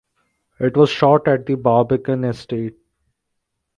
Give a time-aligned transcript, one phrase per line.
[0.59, 2.75] It was shot at the Barbican Estate.